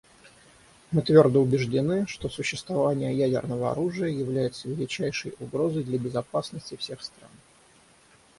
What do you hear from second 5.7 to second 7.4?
для безопасности всех стран.